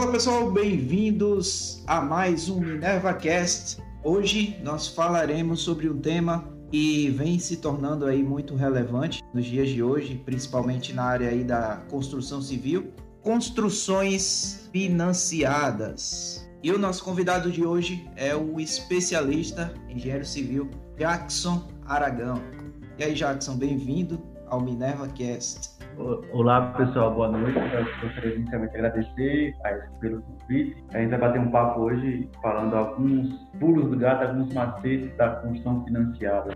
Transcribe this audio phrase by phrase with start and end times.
[0.00, 3.82] Fala pessoal, bem-vindos a mais um Minerva Cast.
[4.02, 9.68] Hoje nós falaremos sobre um tema que vem se tornando aí muito relevante nos dias
[9.68, 16.48] de hoje, principalmente na área aí da construção civil, construções financiadas.
[16.62, 22.40] E o nosso convidado de hoje é o especialista engenheiro civil Jackson Aragão.
[22.96, 25.78] E aí, Jackson, bem-vindo ao Minerva Cast.
[26.32, 27.58] Olá, pessoal, boa noite.
[27.58, 29.54] Eu gostaria inicialmente de agradecer
[30.00, 30.84] pelo convite.
[30.94, 35.36] A gente vai bater um papo hoje falando alguns pulos do gato, alguns macetes da
[35.36, 36.52] construção financiada.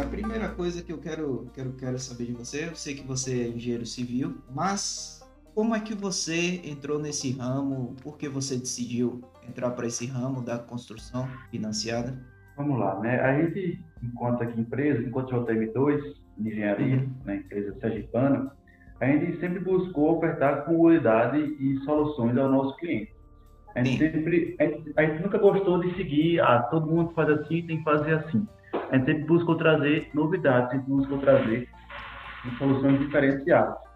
[0.00, 3.42] A primeira coisa que eu quero, quero, quero saber de você, eu sei que você
[3.42, 5.18] é engenheiro civil, mas
[5.54, 7.96] como é que você entrou nesse ramo?
[8.00, 12.18] Por que você decidiu entrar para esse ramo da construção financiada?
[12.56, 13.20] Vamos lá, né?
[13.20, 17.14] A gente, enquanto aqui empresa, enquanto JTM2, de engenharia, uhum.
[17.24, 18.52] né, empresa sergipana,
[19.00, 23.14] a gente sempre buscou ofertar comunidade e soluções ao nosso cliente.
[23.74, 27.28] A gente, sempre, a gente, a gente nunca gostou de seguir, ah, todo mundo faz
[27.30, 28.46] assim, tem que fazer assim.
[28.90, 31.68] A gente sempre buscou trazer novidades, sempre buscou trazer
[32.58, 33.88] soluções diferenciadas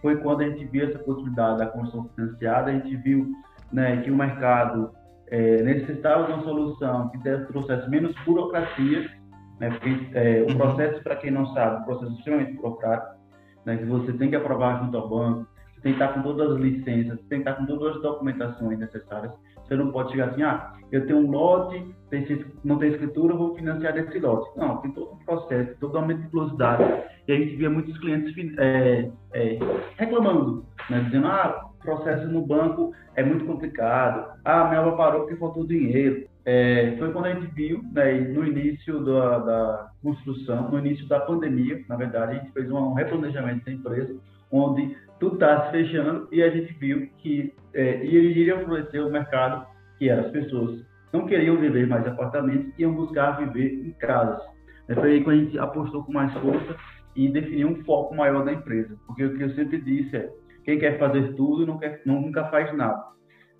[0.00, 3.32] foi quando a gente viu essa possibilidade da construção financiada, a gente viu
[3.72, 4.90] né, que o mercado
[5.30, 9.10] é, necessitava de uma solução que trouxesse menos burocracia,
[9.60, 10.56] né, porque é, o uhum.
[10.56, 13.18] processo, para quem não sabe, o processo é extremamente burocrático,
[13.64, 16.52] né, que você tem que aprovar junto ao banco, você tem que estar com todas
[16.52, 19.32] as licenças, tem que estar com todas as documentações necessárias.
[19.64, 21.94] Você não pode chegar assim, ah, eu tenho um lote,
[22.64, 24.50] não tem escritura, vou financiar desse lote.
[24.56, 26.82] Não, tem todo um processo, toda uma meticulosidade.
[27.28, 29.58] E a gente via muitos clientes é, é,
[29.98, 35.36] reclamando, né, dizendo, ah, processo no banco é muito complicado, ah, minha obra parou porque
[35.36, 36.26] faltou dinheiro.
[36.44, 41.20] É, foi quando a gente viu, né, no início da, da, construção, no início da
[41.20, 44.16] pandemia, na verdade, a gente fez um replanejamento da empresa,
[44.50, 49.66] onde tudo está se fechando e a gente viu que é, iria florescer o mercado,
[49.98, 54.40] que era as pessoas não queriam viver mais em apartamentos, iam buscar viver em casas.
[54.88, 56.76] É, foi aí que a gente apostou com mais força
[57.16, 58.96] e definiu um foco maior da empresa.
[59.06, 60.30] Porque o que eu sempre disse é,
[60.64, 63.06] quem quer fazer tudo não quer, nunca faz nada.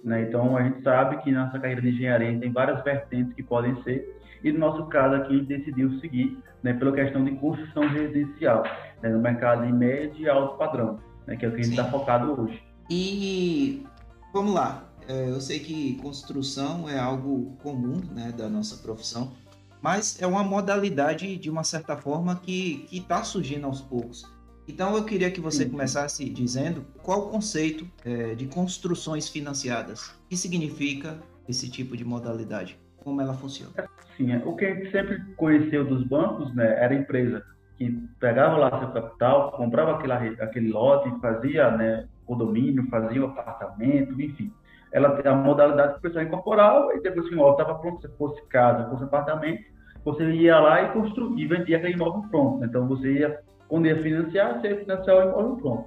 [0.05, 0.23] Né?
[0.23, 4.17] Então, a gente sabe que nossa carreira de engenharia tem várias vertentes que podem ser,
[4.43, 8.63] e no nosso caso aqui, a gente decidiu seguir né, pela questão de construção residencial,
[9.03, 11.79] né, no mercado de médio e alto padrão né, que é o que a gente
[11.79, 12.61] está focado hoje.
[12.91, 13.87] E
[14.33, 19.33] vamos lá, é, eu sei que construção é algo comum né, da nossa profissão,
[19.81, 24.25] mas é uma modalidade de uma certa forma que está surgindo aos poucos.
[24.69, 25.71] Então eu queria que você Sim.
[25.71, 30.09] começasse dizendo qual o conceito é, de construções financiadas.
[30.09, 31.19] O que significa
[31.49, 32.79] esse tipo de modalidade?
[32.99, 33.73] Como ela funciona?
[34.17, 37.43] Sim, o que a gente sempre conheceu dos bancos né, era empresa
[37.79, 40.13] que pegava lá seu capital, comprava aquele,
[40.43, 44.53] aquele lote, fazia né, condomínio, fazia o apartamento, enfim.
[44.93, 48.17] Ela a modalidade que o pessoal incorporava e depois que o imóvel estava pronto, se
[48.17, 49.63] fosse casa, fosse apartamento,
[50.05, 52.65] você ia lá e construía, vendia aquele imóvel pronto.
[52.65, 55.87] Então você ia, quando ia financiar, você ia financiar o imóvel pronto.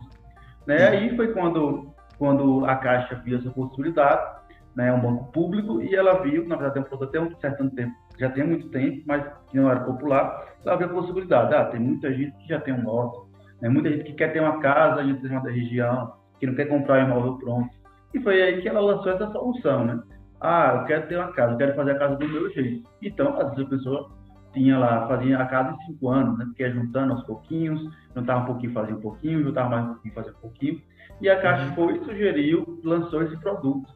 [0.68, 0.88] Né?
[0.88, 4.40] Aí foi quando, quando a Caixa viu essa possibilidade,
[4.76, 7.94] né, um banco público, e ela viu, na verdade, tem um até um certo tempo,
[8.18, 11.54] já tem muito tempo, mas que não era popular, ela viu a possibilidade.
[11.54, 13.20] Ah, tem muita gente que já tem um lote,
[13.62, 17.04] né, muita gente que quer ter uma casa em determinada região, que não quer comprar
[17.04, 17.70] um imóvel pronto.
[18.14, 20.00] E foi aí que ela lançou essa solução, né?
[20.40, 22.90] Ah, eu quero ter uma casa, eu quero fazer a casa do meu jeito.
[23.02, 24.12] Então, às vezes a pessoa
[24.54, 26.46] tinha lá, fazia a casa em cinco anos, né?
[26.46, 27.82] Porque juntando aos pouquinhos,
[28.16, 30.82] juntava um pouquinho, fazia um pouquinho, juntava mais um pouquinho, fazia um pouquinho.
[31.22, 31.76] E a Caixa uhum.
[31.76, 33.88] foi, sugeriu, lançou esse produto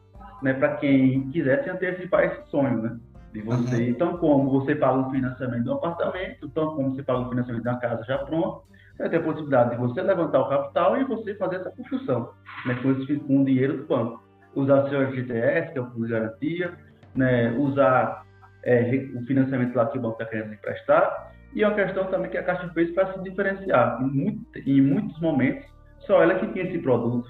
[0.42, 2.96] né, para quem quisesse antecipar esse sonho, né?
[3.32, 3.88] De você, uhum.
[3.88, 7.76] então como você paga o financiamento do apartamento, tão como você paga o financiamento da
[7.76, 8.62] casa já pronta,
[8.94, 12.30] você vai ter a possibilidade de você levantar o capital e você fazer essa construção,
[12.64, 14.24] né, com, esse, com o dinheiro do banco.
[14.54, 16.72] Usar seu FGTS, que é o fundo de garantia,
[17.14, 18.24] né, usar
[18.66, 22.30] é, o financiamento lá que o banco está querendo emprestar, e é uma questão também
[22.30, 24.02] que a Caixa fez para se diferenciar.
[24.02, 25.64] Em, muito, em muitos momentos,
[26.00, 27.28] só ela que tinha esse produto.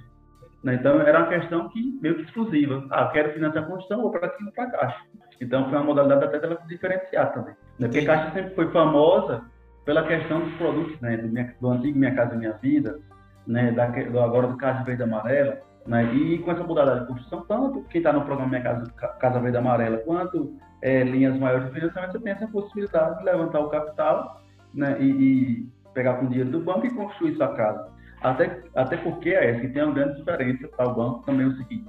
[0.65, 0.75] Né?
[0.75, 2.85] Então, era uma questão que meio que exclusiva.
[2.91, 4.99] Ah, quero financiar a construção, vou para aqui, vou para a Caixa.
[5.41, 7.55] Então, foi uma modalidade até dela se diferenciar também.
[7.79, 7.87] Né?
[7.87, 9.45] Porque a Caixa sempre foi famosa
[9.85, 11.19] pela questão dos produtos, né?
[11.19, 12.99] do, minha, do antigo Minha Casa Minha Vida,
[13.47, 13.71] né?
[13.71, 16.15] Da, do, agora do Casa Verde Amarela, né?
[16.15, 18.87] E com essa modalidade de construção, tanto quem está no programa Minha Casa,
[19.19, 23.61] Casa Verde Amarela, quanto é, linhas maiores de financiamento, você tem essa possibilidade de levantar
[23.61, 24.43] o capital
[24.75, 24.97] né?
[25.01, 27.89] e, e pegar com o dinheiro do banco e construir sua casa.
[28.23, 31.57] Até, até porque é que tem uma grande diferença para o banco também é o
[31.57, 31.89] seguinte: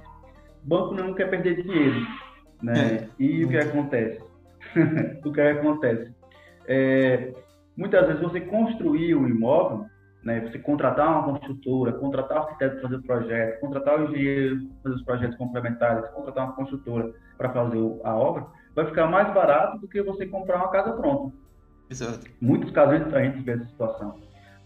[0.64, 2.06] o banco não quer perder dinheiro.
[2.62, 2.74] Né?
[2.78, 3.08] É.
[3.18, 4.22] E o que acontece?
[5.24, 6.14] o que acontece?
[6.66, 7.32] É,
[7.76, 9.86] muitas vezes você construir o imóvel,
[10.28, 14.56] né, você contratar uma construtora, contratar o arquiteto para fazer o projeto, contratar o engenheiro
[14.58, 19.32] para fazer os projetos complementares, contratar uma construtora para fazer a obra, vai ficar mais
[19.32, 21.34] barato do que você comprar uma casa pronta.
[21.90, 22.26] Exato.
[22.42, 24.16] Muitos casos a gente vê essa situação.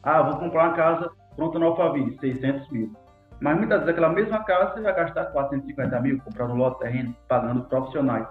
[0.02, 2.92] Ah, vou comprar uma casa pronta no Alphaville, 600 mil.
[3.40, 7.16] Mas muitas vezes aquela mesma casa você vai gastar 450 mil comprando lote de terreno,
[7.28, 8.26] pagando profissionais.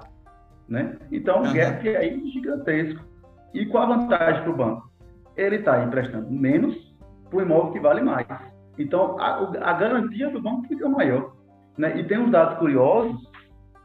[0.67, 0.97] Né?
[1.11, 1.53] Então, o uhum.
[1.53, 3.05] gap é aí gigantesco.
[3.53, 4.91] E qual a vantagem para o banco?
[5.37, 6.90] Ele está emprestando menos
[7.31, 8.27] para o imóvel que vale mais.
[8.77, 11.33] Então, a, a, garantia do banco fica maior.
[11.77, 11.97] Né?
[11.97, 13.19] E tem uns dados curiosos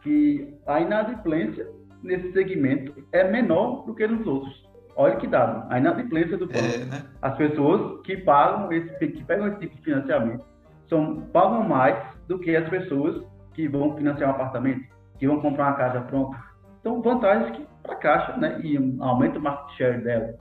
[0.02, 1.66] que a inadimplência
[2.02, 4.66] nesse segmento é menor do que nos outros.
[4.96, 6.58] Olha que dado, a inadimplência do banco.
[6.58, 7.02] É, né?
[7.22, 10.44] As pessoas que pagam esse, que pegam esse tipo de financiamento
[10.88, 11.96] são, pagam mais
[12.26, 13.22] do que as pessoas
[13.54, 14.86] que vão financiar um apartamento,
[15.18, 16.36] que vão comprar uma casa pronta.
[16.80, 18.60] Então, vantagens que para a Caixa, né?
[18.62, 20.34] E aumenta o market share dela.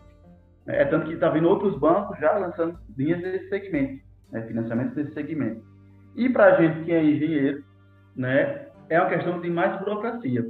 [0.68, 5.14] É tanto que está vindo outros bancos já lançando linhas desse segmento, né, financiamento desse
[5.14, 5.62] segmento.
[6.16, 7.64] E para a gente que é engenheiro,
[8.16, 10.46] né, é uma questão de mais burocracia.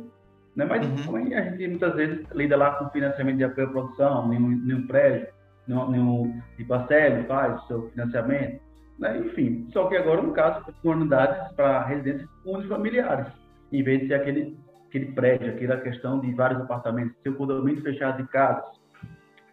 [0.55, 0.65] Né?
[0.65, 1.17] Mas uhum.
[1.17, 5.27] a gente muitas vezes lida lá com financiamento de apoio à produção, nenhum, nenhum prédio,
[5.67, 6.87] nenhum, nenhum tipo a
[7.27, 8.61] faz o seu financiamento.
[8.97, 9.17] Né?
[9.17, 13.27] Enfim, só que agora no caso com unidades para residências unifamiliares,
[13.71, 14.57] em vez de ser aquele,
[14.87, 18.84] aquele prédio, aquela questão de vários apartamentos, seu condomínio fechado de casas.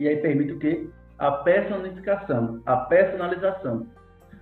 [0.03, 0.89] E aí permite o quê?
[1.17, 3.87] A personificação, a personalização.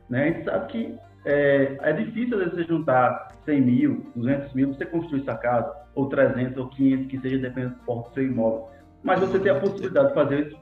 [0.09, 0.23] Né?
[0.23, 4.69] A gente sabe que é, é difícil às vezes você juntar 100 mil, 200 mil,
[4.69, 8.25] você construir essa casa, ou 300 ou 500, que seja dependendo do porte do seu
[8.25, 8.71] imóvel.
[9.03, 10.57] Mas você tem a possibilidade de fazer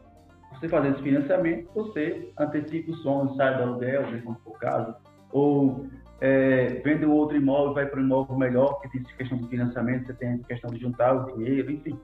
[0.59, 4.97] você fazer esse financiamento, você antecipa o sonho, sai do aluguel, se for o caso,
[5.31, 5.87] ou
[6.21, 10.06] é, vende o outro imóvel, vai para um imóvel melhor, que tem questão de financiamento,
[10.06, 11.97] você tem questão de juntar o dinheiro, enfim.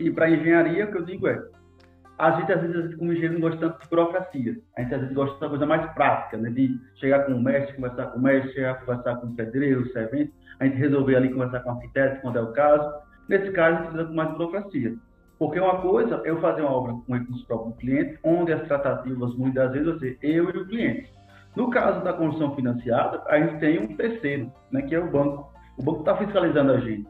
[0.00, 1.40] E para engenharia, o que eu digo é,
[2.20, 4.56] a gente, às vezes, como engenheiro, não gosta tanto de burocracia.
[4.76, 6.50] A gente, às vezes, gosta de uma coisa mais prática, né?
[6.50, 9.92] De chegar com o mestre, conversar com o mestre, chegar, conversar com o pedreiro, o
[9.92, 12.92] servente, a gente resolver ali conversar com o arquiteto, quando é o caso.
[13.26, 14.94] Nesse caso, a gente precisa com mais burocracia.
[15.38, 18.62] Porque uma coisa é eu fazer uma obra com recursos próprios do cliente, onde as
[18.68, 21.10] tratativas, muitas vezes, vão ser eu e o cliente.
[21.56, 25.50] No caso da construção financiada, a gente tem um terceiro, né, que é o banco.
[25.78, 27.08] O banco está fiscalizando a gente.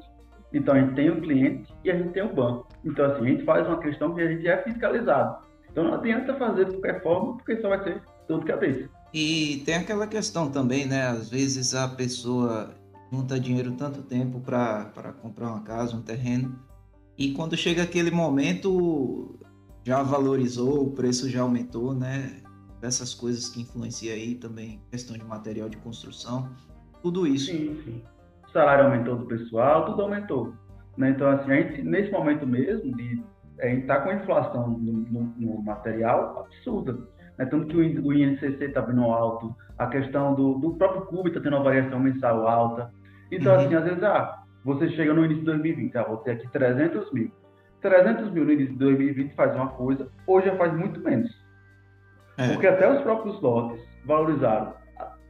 [0.52, 2.66] Então, a gente tem o cliente e a gente tem o banco.
[2.84, 5.38] Então, assim, a gente faz uma questão que a gente é fiscalizado.
[5.70, 8.88] Então, não adianta fazer de qualquer forma, porque só vai ser tudo cabeça.
[9.12, 11.08] E tem aquela questão também, né?
[11.08, 12.74] Às vezes a pessoa
[13.12, 16.58] junta dinheiro tanto tempo para comprar uma casa, um terreno,
[17.18, 19.38] e quando chega aquele momento
[19.84, 22.40] já valorizou, o preço já aumentou, né?
[22.80, 26.50] Essas coisas que influenciam aí também, questão de material de construção,
[27.02, 27.46] tudo isso.
[27.46, 28.02] Sim, sim
[28.50, 30.52] o salário aumentou do pessoal, tudo aumentou.
[30.98, 31.10] Né?
[31.10, 33.22] Então, assim, a gente, nesse momento mesmo, de,
[33.60, 36.98] a gente está com a inflação no, no, no material absurda.
[37.38, 37.46] Né?
[37.46, 41.40] Tanto que o, o INCC está vindo alto, a questão do, do próprio CUB está
[41.40, 42.90] tendo uma variação mensal alta.
[43.30, 43.60] Então, uhum.
[43.60, 47.12] assim, às vezes, ah, você chega no início de 2020, ah, vou ter aqui 300
[47.12, 47.30] mil.
[47.80, 51.30] 300 mil no início de 2020 faz uma coisa, hoje já faz muito menos.
[52.36, 52.48] É.
[52.48, 54.74] Porque até os próprios lotes valorizaram.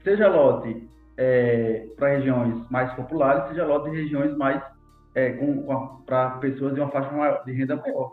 [0.02, 0.88] Seja lote
[1.20, 4.62] é, para regiões mais populares, seja lote de regiões mais
[5.14, 5.38] é,
[6.06, 8.12] para pessoas de uma faixa maior, de renda maior.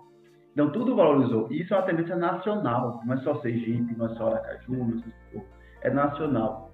[0.51, 1.47] Então, tudo valorizou.
[1.49, 5.03] Isso é uma tendência nacional, não é só Sergipe, não é só Aracaju, não
[5.35, 6.73] é, é nacional.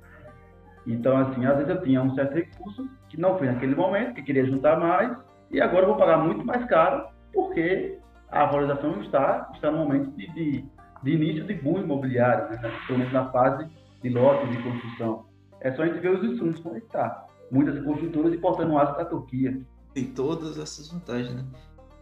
[0.88, 4.24] Então, assim, às vezes eu tinha um certo recurso que não foi naquele momento, que
[4.24, 5.16] queria juntar mais,
[5.52, 8.00] e agora eu vou pagar muito mais caro, porque
[8.32, 10.66] a valorização está, está no momento de, de,
[11.04, 12.72] de início de boom imobiliário, né?
[12.88, 13.70] pelo menos na fase
[14.02, 15.33] de lote de construção.
[15.64, 17.26] É só a gente ver os insumos como é está.
[17.50, 19.62] Muitas construtoras importando aço da Turquia.
[19.94, 21.46] Tem todas essas vantagens, né?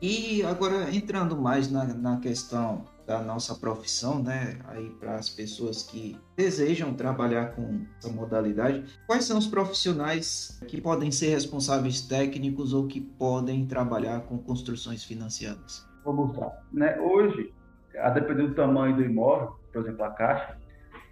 [0.01, 4.58] E agora, entrando mais na, na questão da nossa profissão, né?
[4.68, 10.82] Aí para as pessoas que desejam trabalhar com essa modalidade, quais são os profissionais que
[10.82, 15.88] podem ser responsáveis técnicos ou que podem trabalhar com construções financiadas?
[16.03, 16.51] Vamos lá.
[16.72, 17.00] Né?
[17.00, 17.53] Hoje,
[18.00, 20.58] a depender do tamanho do imóvel, por exemplo, a caixa,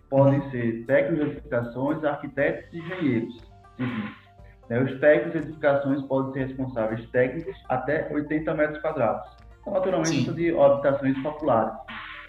[0.10, 3.34] podem ser técnicos de edificações, arquitetos e engenheiros
[3.78, 4.30] civis.
[4.70, 9.28] Né, os técnicos de edificações podem ser responsáveis técnicos até 80 metros quadrados.
[9.62, 11.74] Então, naturalmente, isso de habitações populares.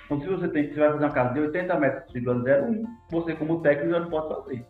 [0.06, 3.60] Então, se você, tem, você vai fazer uma casa de 80 metros, 01, você, como
[3.60, 4.66] técnico, já não pode fazer.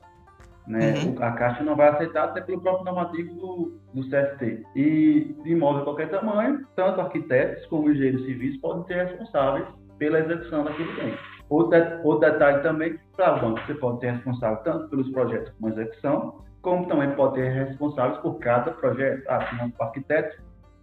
[0.66, 0.92] Né?
[0.92, 1.16] Uhum.
[1.22, 4.62] A Caixa não vai aceitar até pelo próprio normativo do, do CST.
[4.76, 9.66] E de imóvel de qualquer tamanho, tanto arquitetos como engenheiros civis podem ser responsáveis
[9.98, 11.18] pela execução daquele bem.
[11.50, 16.38] Outro, detalhe também, para o banco, você pode ser responsável tanto pelos projetos como execução,
[16.62, 19.24] como também pode ser responsável por cada projeto.
[19.28, 20.42] Ah, se o arquiteto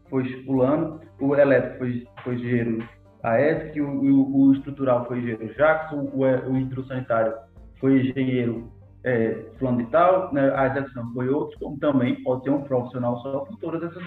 [0.09, 2.88] foi fulano, o elétrico foi, foi engenheiro
[3.24, 7.33] a ESC, o, o, o estrutural foi engenheiro Jackson, o, o hidrossanitário
[7.79, 8.71] foi engenheiro
[9.03, 13.39] é, fulano tal, né, a execução foi outro, como também pode ter um profissional só
[13.39, 14.03] por todas essas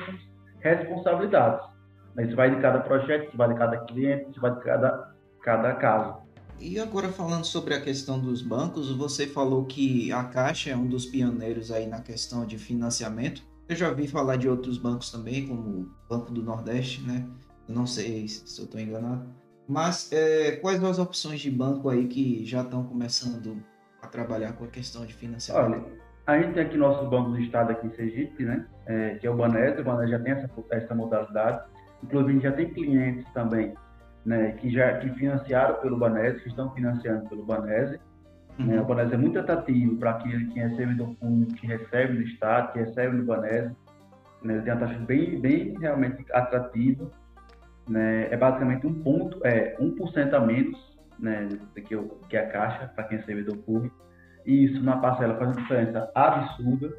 [0.60, 1.66] responsabilidades.
[2.18, 5.10] Isso vai de cada projeto, isso vai de cada cliente, isso vai de cada,
[5.42, 6.18] cada caso.
[6.60, 10.86] E agora falando sobre a questão dos bancos, você falou que a Caixa é um
[10.86, 13.42] dos pioneiros aí na questão de financiamento.
[13.66, 17.26] Eu já vi falar de outros bancos também, como o Banco do Nordeste, né?
[17.66, 19.26] Não sei se eu estou enganado.
[19.66, 23.62] Mas é, quais as opções de banco aí que já estão começando
[24.02, 25.82] a trabalhar com a questão de financiamento?
[25.82, 25.84] Olha,
[26.26, 28.66] a gente tem aqui nossos bancos do estado aqui em Sergipe, né?
[28.84, 31.64] É, que é o Banese, o Banese já tem essa, essa modalidade.
[32.02, 33.72] Inclusive já tem clientes também
[34.24, 37.98] né, que já que financiaram pelo Banese, que estão financiando pelo Banese.
[38.58, 38.66] Uhum.
[38.66, 42.22] Né, o Banese é muito atrativo para aquele que recebe do fundo, que recebe do
[42.22, 43.74] Estado, que recebe do Banese.
[44.42, 47.10] Né, tem uma taxa bem, bem realmente atrativa.
[47.88, 50.78] Né, é basicamente um ponto, é 1% a menos
[51.18, 53.96] né, do que, o, que a Caixa, para quem é servidor público.
[54.46, 56.94] E isso na parcela faz uma diferença absurda,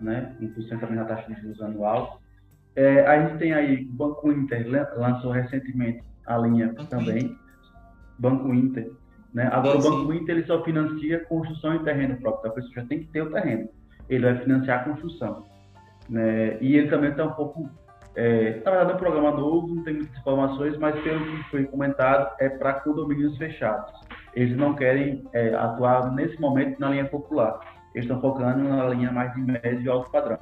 [0.00, 2.20] né, 1% a menos na taxa de juros anual.
[2.74, 7.36] É, a gente tem aí o Banco Inter lançou recentemente a linha Banco também, Inter.
[8.18, 8.90] Banco Inter.
[9.32, 9.48] Né?
[9.50, 10.18] Agora, sim, o Banco sim.
[10.18, 13.22] Inter ele só financia construção em terreno próprio, então a pessoa já tem que ter
[13.22, 13.68] o terreno.
[14.08, 15.44] Ele vai financiar a construção.
[16.08, 16.58] Né?
[16.60, 17.68] E ele também está um pouco.
[18.14, 21.64] É, na verdade, é um programa novo, não tem muitas informações, mas pelo que foi
[21.64, 23.90] comentado, é para condomínios fechados.
[24.34, 27.58] Eles não querem é, atuar nesse momento na linha popular.
[27.94, 30.38] Eles estão focando na linha mais de médio e alto padrão.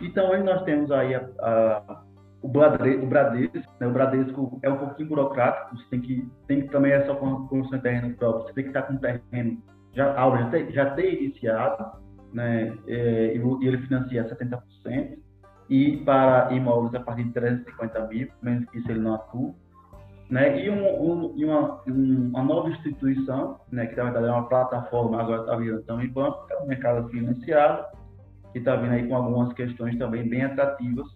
[0.00, 2.02] Então, hoje nós temos aí a, a
[2.44, 3.86] o, Bradesco, o Bradesco, né?
[3.86, 7.82] o Bradesco é um pouquinho burocrático, você tem que, tem que também só construção de
[7.82, 9.62] terreno próprio, você tem que estar com terreno,
[9.94, 12.02] já, já ter, já ter iniciado,
[12.34, 12.76] né?
[12.86, 15.18] É, e ele financia 70%,
[15.70, 19.54] e para imóveis a partir de 350 mil, menos que isso ele não atua.
[20.28, 20.66] Né?
[20.66, 24.48] E, um, um, e uma, um, uma, nova instituição, né, que na verdade é uma
[24.48, 27.86] plataforma, agora está virando também banco, é o mercado financiado,
[28.52, 31.06] que está vindo aí com algumas questões também bem atrativas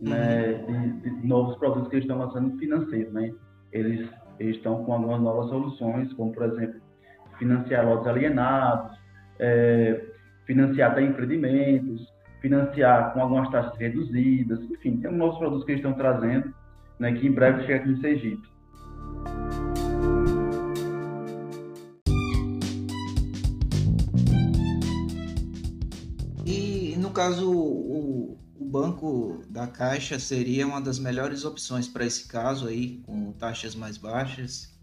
[0.00, 3.32] né, de, de, novos produtos que eles estão lançando financeiros, né?
[3.72, 6.80] Eles, eles estão com algumas novas soluções, como por exemplo
[7.38, 8.96] financiar lotes alienados,
[9.38, 10.04] é,
[10.46, 12.06] financiar até empreendimentos,
[12.40, 16.54] financiar com algumas taxas reduzidas, enfim, tem novos produtos que eles estão trazendo,
[16.98, 18.48] né, que em breve chega aqui em Sergipe.
[26.44, 32.28] E no caso, o, o banco da Caixa seria uma das melhores opções para esse
[32.28, 34.74] caso aí, com taxas mais baixas?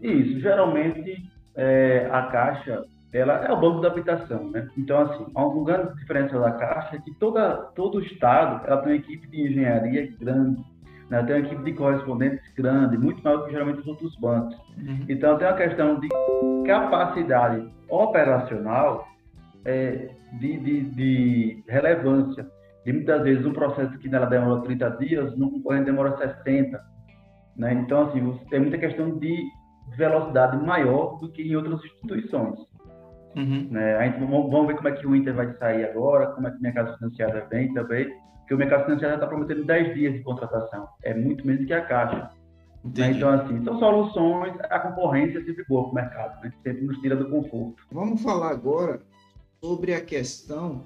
[0.00, 4.68] Isso, geralmente é, a Caixa ela é o banco da habitação, né?
[4.78, 8.92] Então, assim, uma grande diferença da Caixa é que toda, todo o Estado ela tem
[8.92, 10.64] uma equipe de engenharia grande,
[11.08, 11.22] né?
[11.24, 14.56] tem uma equipe de correspondentes grande, muito maior que geralmente os outros bancos.
[14.78, 15.06] Uhum.
[15.08, 16.08] Então, tem uma questão de
[16.64, 19.08] capacidade operacional
[19.64, 22.46] é, de, de, de relevância.
[22.90, 26.82] E muitas vezes um processo que nela demora 30 dias, no concorrente demora 60.
[27.56, 27.72] Né?
[27.74, 29.36] Então, assim, tem muita questão de
[29.96, 32.58] velocidade maior do que em outras instituições.
[33.36, 33.68] Uhum.
[33.70, 33.96] Né?
[33.96, 36.56] A gente, vamos ver como é que o Inter vai sair agora, como é que
[36.56, 40.88] o mercado financiado vem também, porque o mercado financiado está prometendo 10 dias de contratação.
[41.04, 42.28] É muito menos que a Caixa.
[42.82, 43.12] Né?
[43.12, 46.52] Então, assim, são soluções, a concorrência é sempre boa para o mercado, né?
[46.64, 47.84] sempre nos tira do conforto.
[47.92, 49.00] Vamos falar agora
[49.60, 50.82] sobre a questão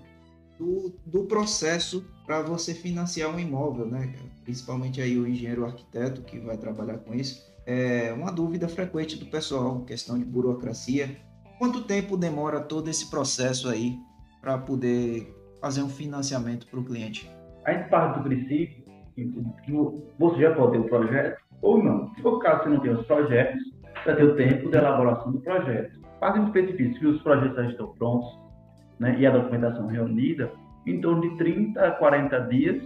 [0.58, 4.14] do, do processo para você financiar um imóvel, né?
[4.44, 7.52] Principalmente aí o engenheiro arquiteto que vai trabalhar com isso.
[7.66, 11.16] É uma dúvida frequente do pessoal, questão de burocracia.
[11.58, 13.96] Quanto tempo demora todo esse processo aí
[14.40, 17.30] para poder fazer um financiamento para o cliente?
[17.64, 18.84] A gente parte do princípio
[19.14, 19.72] que
[20.18, 22.12] você já pode ter o projeto ou não.
[22.14, 23.62] Se for o caso, você não tem os projetos,
[24.04, 26.00] vai ter o tempo de elaboração do projeto.
[26.20, 28.28] Partimos do princípio que os projetos já estão prontos,
[28.98, 30.50] né, e a documentação reunida,
[30.86, 32.82] em torno de 30 a 40 dias,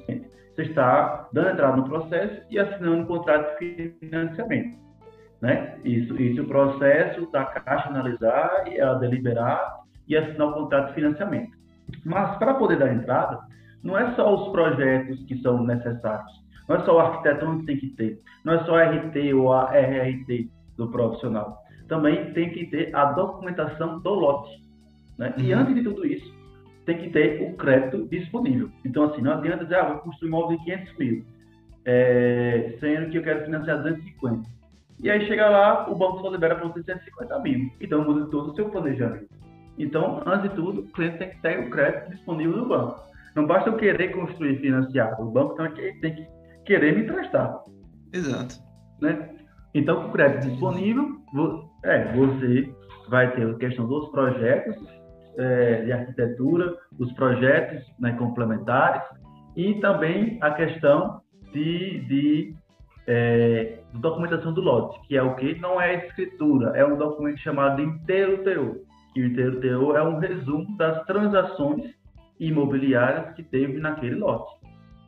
[0.54, 4.78] você está dando entrada no processo e assinando um contrato de financiamento.
[5.40, 5.78] Né?
[5.84, 10.88] Isso, isso é o processo da Caixa analisar, e ela deliberar e assinar o contrato
[10.88, 11.56] de financiamento.
[12.04, 13.38] Mas para poder dar entrada,
[13.82, 16.32] não é só os projetos que são necessários,
[16.68, 19.52] não é só o arquiteto que tem que ter, não é só a RT ou
[19.52, 21.58] a RRT do profissional.
[21.88, 24.67] Também tem que ter a documentação do lote.
[25.18, 25.34] Né?
[25.36, 25.44] Uhum.
[25.44, 26.32] E antes de tudo isso,
[26.86, 28.70] tem que ter o crédito disponível.
[28.84, 31.24] Então, assim, não adianta dizer, ah, vou construir um imóvel de 500 mil,
[31.84, 34.48] é, sendo que eu quero financiar 250.
[35.00, 37.70] E aí chega lá, o banco só libera para você 150 mil.
[37.80, 39.28] Então, muda todo o seu planejamento.
[39.78, 43.00] Então, antes de tudo, o cliente tem que ter o crédito disponível no banco.
[43.36, 45.22] Não basta eu querer construir financiado.
[45.22, 46.26] O banco tem que
[46.64, 47.62] querer me emprestar.
[48.12, 48.56] Exato.
[49.00, 49.36] Né?
[49.74, 51.20] Então, com o crédito disponível,
[51.84, 52.74] é, você
[53.08, 54.76] vai ter a questão dos projetos
[55.38, 59.02] é, de arquitetura, os projetos né, complementares
[59.56, 61.20] e também a questão
[61.52, 62.54] de, de,
[63.06, 67.80] é, documentação do lote, que é o que não é escritura, é um documento chamado
[67.80, 68.76] inteiro teor.
[69.14, 71.94] Que o inteiro teor é um resumo das transações
[72.38, 74.54] imobiliárias que teve naquele lote,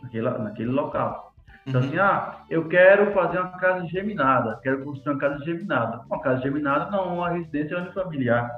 [0.03, 1.35] naquele, naquele local.
[1.67, 1.87] Então, uhum.
[1.87, 6.01] assim, ah, eu quero fazer uma casa geminada, quero construir uma casa geminada.
[6.07, 8.51] Uma casa geminada não é uma residência unifamiliar,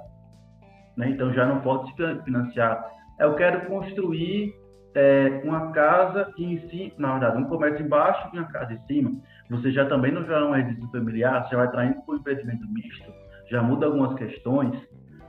[0.96, 1.10] né?
[1.10, 2.84] então já não pode se financiar.
[3.18, 4.54] Eu quero construir
[4.94, 9.12] é, uma casa em cima, na verdade, um comércio embaixo e uma casa em cima.
[9.50, 12.66] Você já também não já é uma residência familiar, você vai traindo para o empreendimento
[12.68, 13.12] misto.
[13.50, 14.74] Já muda algumas questões.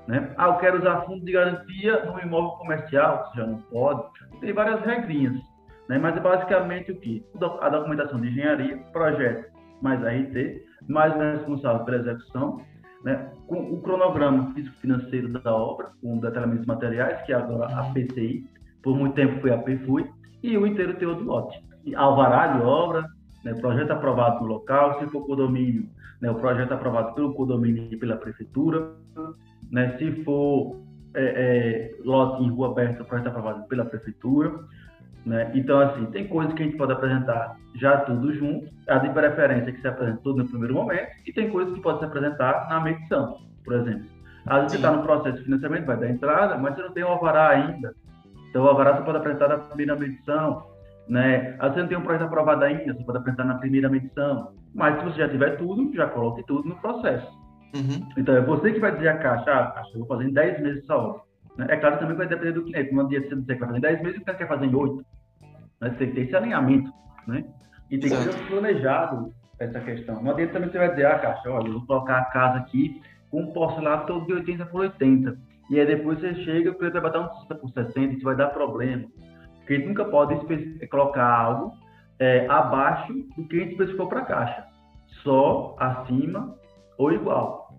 [0.08, 0.34] Né?
[0.38, 4.04] Ah, eu quero usar fundo de garantia no imóvel comercial, você já não pode.
[4.40, 5.36] Tem várias regrinhas.
[5.88, 5.98] Né?
[5.98, 7.26] Mas é basicamente o que?
[7.62, 9.52] A documentação de engenharia, projeto
[9.82, 12.62] mais RT, mais responsável pela execução,
[13.04, 13.30] né?
[13.48, 18.48] com o cronograma físico-financeiro da obra, com detalhamentos materiais, que é agora a PCI,
[18.82, 20.10] por muito tempo foi a PFUI,
[20.42, 21.64] e o inteiro teor do lote.
[21.86, 23.06] E alvará de obra,
[23.44, 23.54] né?
[23.56, 25.88] projeto aprovado no local, se for condomínio,
[26.22, 26.32] né?
[26.32, 28.92] o projeto aprovado pelo condomínio e pela prefeitura,
[29.72, 29.98] né?
[29.98, 30.82] se for
[31.14, 34.60] é, é, lote em rua aberta, o projeto aprovado pela prefeitura,
[35.26, 35.52] né?
[35.54, 39.72] Então, assim, tem coisas que a gente pode apresentar já tudo junto, a de preferência
[39.72, 42.80] que se apresenta tudo no primeiro momento, e tem coisas que pode se apresentar na
[42.80, 44.06] medição, por exemplo.
[44.46, 47.04] Às vezes você está no processo de financiamento, vai dar entrada, mas você não tem
[47.04, 47.96] o alvará ainda.
[48.50, 50.68] Então, o alvará você pode apresentar na primeira medição,
[51.08, 51.56] né?
[51.60, 54.52] Às vezes você não tem um projeto aprovado ainda, você pode apresentar na primeira medição.
[54.76, 57.28] Mas se você já tiver tudo, já coloque tudo no processo.
[57.74, 58.08] Uhum.
[58.18, 60.62] Então, é você que vai dizer a caixa, ah, caixa, eu vou fazer em 10
[60.62, 61.22] meses essa obra.
[61.58, 61.68] Né?
[61.70, 62.94] É claro que também vai depender do cliente.
[62.94, 64.66] Não adianta você dizer que vai fazer em 10 meses e o cliente quer fazer
[64.66, 65.06] em 8.
[65.84, 65.90] Né?
[65.90, 66.92] Você tem que ter esse alinhamento.
[67.28, 67.44] Né?
[67.92, 70.22] E tem que ser planejado essa questão.
[70.24, 73.02] Não adianta também você vai dizer, ah, Caixa, olha, eu vou colocar a casa aqui
[73.30, 75.38] com um porcelanato todo de 80 por 80.
[75.70, 78.36] E aí depois você chega, o cliente vai botar um 60 por 60, isso vai
[78.36, 79.06] dar problema.
[79.58, 80.36] Porque gente nunca pode
[80.88, 81.74] colocar algo
[82.20, 84.66] é, abaixo do que a gente especificou para a caixa.
[85.24, 86.56] Só acima
[86.98, 87.74] ou igual.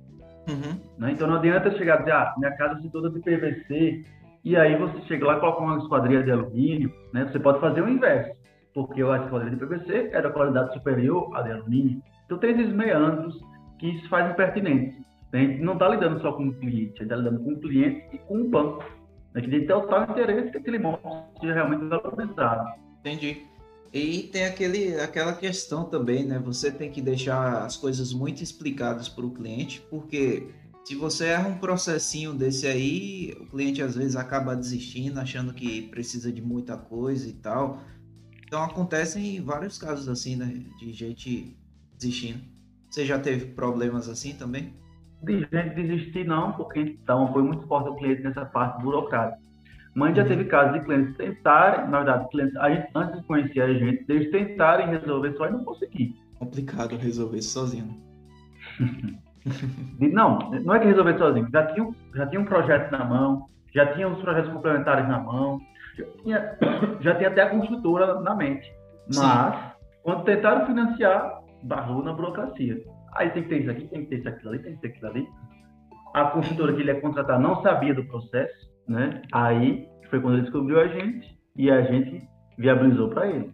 [0.49, 0.81] Uhum.
[0.99, 1.12] Né?
[1.12, 4.05] Então não adianta chegar e dizer, ah, minha casa é toda de PVC,
[4.45, 7.27] e aí você chega lá e coloca uma esquadrilha de alumínio, né?
[7.33, 8.37] Você pode fazer o inverso,
[8.75, 12.03] porque a esquadrilha de PVC é da qualidade superior à de alumínio.
[12.27, 13.41] Então tem esses meandros
[13.79, 15.03] que isso faz impertinente.
[15.33, 17.61] A gente não está lidando só com o cliente, a gente está lidando com o
[17.61, 18.85] cliente e com o banco.
[19.33, 22.69] Tem que ter o tal interesse que aquele imóvel seja realmente valorizado.
[23.01, 23.43] Entendi.
[23.93, 26.39] E tem aquele, aquela questão também, né?
[26.45, 30.49] Você tem que deixar as coisas muito explicadas para o cliente, porque
[30.85, 35.88] se você erra um processinho desse aí, o cliente às vezes acaba desistindo, achando que
[35.88, 37.81] precisa de muita coisa e tal.
[38.47, 40.62] Então acontecem vários casos assim, né?
[40.79, 41.57] De gente
[41.99, 42.40] desistindo.
[42.90, 44.75] Você já teve problemas assim também?
[45.23, 49.42] De gente desistir não, porque então foi muito forte o cliente nessa parte burocrática.
[49.94, 53.61] Mas já teve casos de clientes tentarem, na verdade, clientes, a gente, antes de conhecer
[53.62, 56.14] a gente, eles tentarem resolver só e não conseguir.
[56.35, 57.97] Complicado resolver sozinho.
[60.13, 61.49] não, não é que resolver sozinho.
[61.53, 65.61] Já tinha, já tinha um projeto na mão, já tinha os projetos complementares na mão,
[65.97, 66.59] já tinha,
[67.01, 68.71] já tinha até a construtora na mente.
[69.15, 69.61] Mas, Sim.
[70.03, 72.83] quando tentaram financiar, barrou na burocracia.
[73.15, 74.89] Aí tem que ter isso aqui, tem que ter isso aquilo ali, tem que ter
[74.89, 75.29] aquilo ali.
[76.15, 79.23] A construtora que ele ia contratar não sabia do processo né?
[79.33, 82.27] Aí foi quando ele descobriu a gente e a gente
[82.59, 83.53] viabilizou para ele.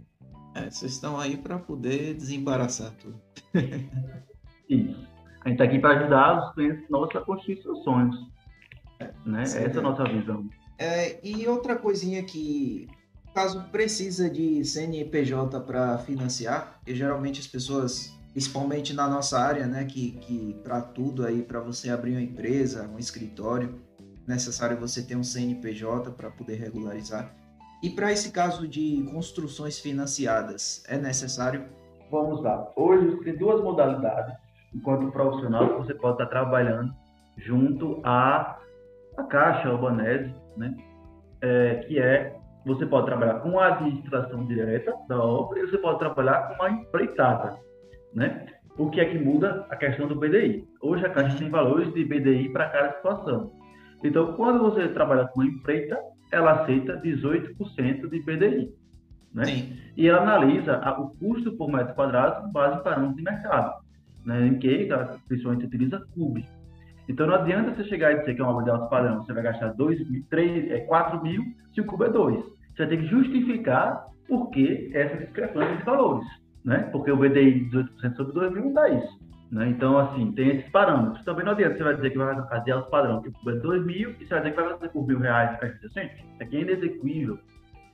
[0.54, 3.20] É, vocês estão aí para poder desembaraçar tudo.
[4.68, 5.09] Isso.
[5.44, 8.16] A gente está aqui para ajudar os clientes nossos a construir seus sonhos.
[9.24, 9.42] Né?
[9.42, 10.48] Essa é a nossa visão.
[10.78, 12.88] É, e outra coisinha que,
[13.34, 19.84] caso precisa de CNPJ para financiar, e geralmente as pessoas, principalmente na nossa área, né,
[19.84, 23.80] que, que para tudo aí, para você abrir uma empresa, um escritório,
[24.26, 27.34] necessário você ter um CNPJ para poder regularizar.
[27.82, 31.64] E para esse caso de construções financiadas, é necessário?
[32.10, 32.70] Vamos lá.
[32.76, 34.34] Hoje tem duas modalidades.
[34.74, 36.92] Enquanto profissional, você pode estar trabalhando
[37.38, 38.58] junto à,
[39.16, 40.74] à Caixa Urbanese, né?
[41.42, 45.98] É, que é você pode trabalhar com a administração direta da obra e você pode
[45.98, 47.56] trabalhar com uma empreitada,
[48.14, 48.46] né?
[48.76, 50.66] O que é que muda a questão do BDI?
[50.80, 53.52] Hoje a Caixa tem valores de BDI para cada situação.
[54.02, 55.98] Então, quando você trabalha com uma empreita,
[56.32, 58.74] ela aceita 18% de PDI.
[59.34, 59.44] Né?
[59.44, 59.76] Sim.
[59.96, 63.74] E ela analisa a, o custo por metro quadrado com base em parâmetros de mercado,
[64.24, 64.46] né?
[64.46, 64.88] em que
[65.28, 66.44] principalmente utiliza CUB.
[67.08, 69.72] Então não adianta você chegar e dizer que é uma alto padrão, você vai gastar
[69.72, 71.42] 2 mil, 3, é, 4 mil
[71.74, 72.36] se o cubo é 2.
[72.36, 76.26] Você vai ter que justificar por que essa discrepância de valores.
[76.64, 76.88] Né?
[76.92, 79.20] Porque o BDI de 18% sobre 2 mil não dá isso.
[79.50, 79.68] Né?
[79.70, 81.24] Então, assim, tem esses parâmetros.
[81.24, 84.10] Também não adianta você vai dizer que vai fazer os padrão, que é 2 mil,
[84.10, 85.98] e você vai dizer que vai fazer por mil reais para Isso
[86.40, 87.38] aqui é inexequível.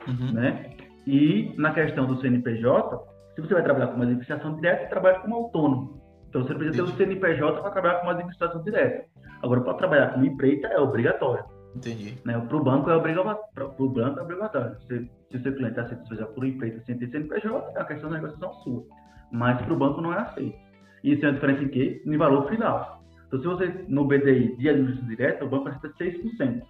[0.06, 0.32] Uhum.
[0.32, 0.70] Né?
[1.06, 2.98] E na questão do CNPJ,
[3.34, 5.95] se você vai trabalhar com uma administração direta, você trabalha como autônomo.
[6.36, 6.96] Então você precisa Entendi.
[6.98, 9.06] ter o CNPJ para trabalhar com uma administração direta.
[9.42, 11.44] Agora, para trabalhar como empreita é obrigatório.
[11.74, 12.18] Entendi.
[12.26, 12.38] Né?
[12.38, 13.38] Para o banco é obrigatório.
[13.54, 14.76] Para o banco é obrigatório.
[14.80, 18.10] Se, se o seu cliente aceita fazer por empreita sem ter CNPJ, é a questão
[18.10, 18.84] da negociação sua.
[19.32, 20.58] Mas para o banco não é aceito.
[21.02, 22.02] Isso é a diferença em quê?
[22.04, 23.02] No valor final.
[23.28, 26.62] Então, se você, no BDI de administração direta, o banco aceita 6%.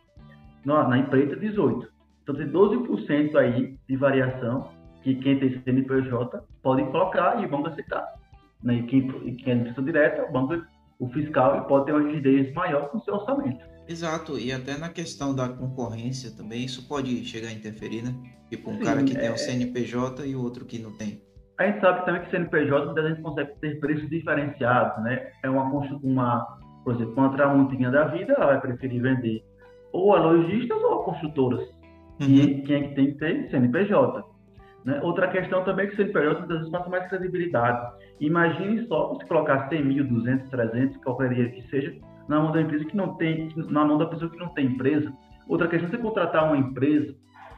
[0.65, 1.89] Na, na empreita, 18%.
[2.23, 4.71] Então, tem 12% aí de variação
[5.03, 8.17] que quem tem CNPJ pode colocar e o banco aceitar.
[8.63, 8.77] Né?
[8.77, 10.65] E quem, quem é administração direta, o banco,
[10.99, 13.65] o fiscal, ele pode ter uma rigidez maior com o seu orçamento.
[13.89, 18.13] Exato, e até na questão da concorrência também, isso pode chegar a interferir, né?
[18.51, 19.21] Tipo, um Sim, cara que é...
[19.21, 21.23] tem um CNPJ e o outro que não tem.
[21.59, 25.31] A gente sabe também que CNPJ muitas vezes consegue ter preços diferenciados, né?
[25.43, 25.65] É uma,
[26.03, 29.43] uma por exemplo, uma tramontinha da vida, ela vai preferir vender
[29.93, 31.69] ou a lojistas ou a construtoras.
[32.21, 32.29] Uhum.
[32.29, 33.51] E quem é que tem que ter?
[33.51, 34.25] CNPJ.
[34.87, 35.01] Né?
[35.03, 37.93] Outra questão também é que o CNPJ muitas vezes passa mais credibilidade.
[38.21, 41.93] Imagine só você colocar 100 mil, 200, 300, qualquer dia que seja,
[42.29, 45.13] na mão da empresa que não tem, na mão da pessoa que não tem empresa.
[45.49, 47.13] Outra questão é você contratar uma empresa.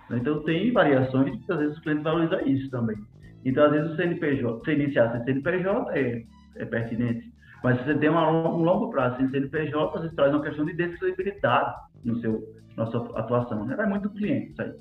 [0.09, 0.19] Né?
[0.19, 2.97] Então tem variações, muitas vezes o cliente valoriza isso também.
[3.45, 6.25] Então, às vezes, o CNPJ, você iniciar sem CNPJ é,
[6.57, 7.31] é pertinente.
[7.63, 10.65] Mas se você tem uma, um longo prazo sem CNPJ, às vezes traz uma questão
[10.65, 12.43] de descredibilidade no seu,
[12.77, 13.65] na sua atuação.
[13.65, 13.77] Né?
[13.77, 14.73] Vai muito do cliente isso aí.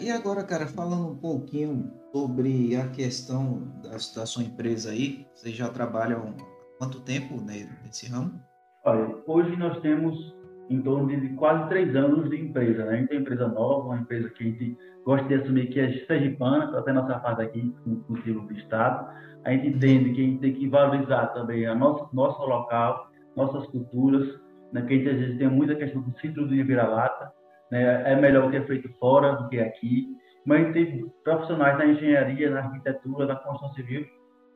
[0.00, 5.54] E agora, cara, falando um pouquinho sobre a questão da, da sua empresa aí, vocês
[5.54, 8.40] já trabalham há quanto tempo né, nesse ramo?
[8.84, 10.34] Olha, hoje nós temos
[10.70, 12.84] em torno de quase três anos de empresa.
[12.84, 12.92] Né?
[12.92, 16.06] A gente tem empresa nova, uma empresa que a gente gosta de assumir que é
[16.06, 17.74] sergipana, está até nossa parte aqui
[18.08, 19.08] motivo do Estado.
[19.44, 23.66] A gente entende que a gente tem que valorizar também a nosso, nosso local, nossas
[23.68, 24.28] culturas,
[24.72, 24.80] né?
[24.80, 27.32] porque a gente às vezes tem muita questão do ciclo de vira-lata,
[27.70, 28.12] né?
[28.12, 30.08] é melhor o que é feito fora do que aqui,
[30.46, 34.06] mas tem profissionais na engenharia, na arquitetura, na construção civil,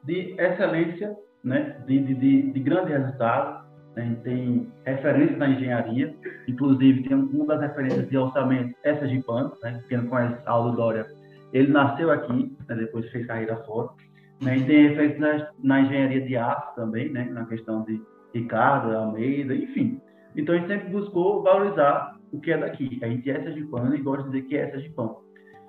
[0.05, 1.83] de excelência, né?
[1.87, 3.63] de, de, de, de grande resultado,
[4.01, 6.15] gente tem referência na engenharia,
[6.49, 10.77] inclusive tem uma das referências de orçamento, essa de PAN, né, quem não conhece Aldo
[10.77, 11.07] Dória,
[11.53, 13.91] ele nasceu aqui, né, depois fez carreira fora.
[14.41, 18.01] Né, e tem referência na, na, engenharia de aço também, né, na questão de
[18.35, 20.01] Ricardo, Almeida, enfim.
[20.35, 22.99] Então a gente sempre buscou valorizar o que é daqui.
[23.03, 25.15] A gente é essa de PAN e gosta de dizer que é essa de PAN.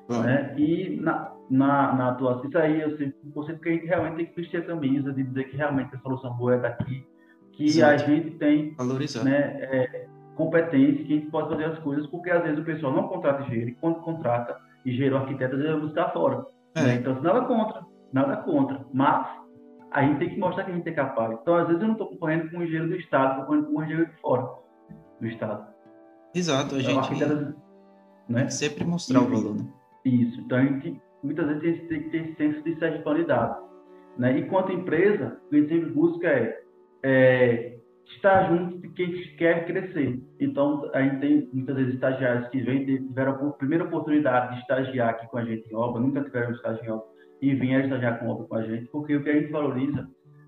[0.09, 0.53] Né?
[0.57, 4.25] E na, na, na atuação, isso aí eu sempre, sempre que a gente realmente tem
[4.25, 7.05] que vestir a camisa de dizer que realmente a solução boa é daqui,
[7.53, 7.93] que Exato.
[7.93, 8.75] a gente tem
[9.23, 12.93] né, é, competência, que a gente pode fazer as coisas, porque às vezes o pessoal
[12.93, 16.45] não contrata engenheiro, e quando contrata engenheiro arquiteto, às vezes vai buscar fora.
[16.75, 16.81] É.
[16.81, 16.95] Né?
[16.95, 19.25] Então, nada contra, nada contra, mas
[19.91, 21.37] a gente tem que mostrar que a gente é capaz.
[21.41, 23.79] Então, às vezes eu não estou concorrendo com um engenheiro do Estado, estou concorrendo com
[23.79, 24.49] um engenheiro de fora
[25.21, 25.72] do Estado.
[26.33, 27.25] Exato, a então, gente
[28.27, 28.49] né?
[28.49, 29.55] sempre mostrar o valor.
[29.55, 29.67] Né?
[30.05, 33.57] Isso, então a gente muitas vezes tem que ter senso de sergipalidade.
[34.17, 34.39] Né?
[34.39, 36.63] E quanto empresa, o que a gente sempre busca é
[37.03, 37.75] é,
[38.15, 40.23] estar junto de quem quer crescer.
[40.39, 45.09] Então, a gente tem muitas vezes estagiários que vêm, tiveram a primeira oportunidade de estagiar
[45.09, 47.05] aqui com a gente em obra, nunca tiveram estágio em obra,
[47.41, 50.07] e vieram estagiar com obra com a gente, porque o que a gente valoriza